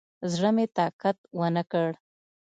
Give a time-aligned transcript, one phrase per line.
[0.33, 1.89] زړه مې طاقت ونکړ.